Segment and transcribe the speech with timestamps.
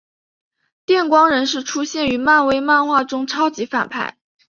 [0.83, 4.17] 电光人是出现于漫威漫画中超级反派。